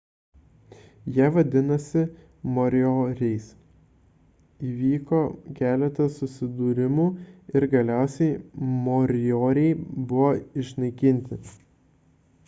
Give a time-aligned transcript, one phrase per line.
[1.17, 1.99] jie vadinosi
[2.55, 3.49] morioriais
[4.69, 5.19] įvyko
[5.61, 7.05] keletas susidūrimų
[7.59, 8.33] ir galiausiai
[8.81, 10.33] morioriai buvo
[10.65, 11.43] išnaikinti